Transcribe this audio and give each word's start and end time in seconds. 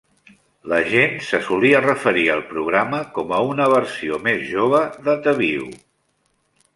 La 0.71 0.77
gent 0.91 1.11
se 1.25 1.39
solia 1.49 1.81
referir 1.85 2.23
al 2.35 2.41
programa 2.55 3.01
com 3.17 3.35
a 3.37 3.41
una 3.49 3.67
"versió 3.75 4.19
més 4.29 4.41
jove" 4.55 4.81
de 5.09 5.15
"The 5.29 5.35
View". 5.43 5.69